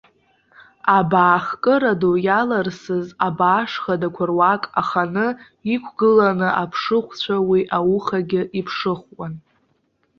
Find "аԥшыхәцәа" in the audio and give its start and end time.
6.61-7.35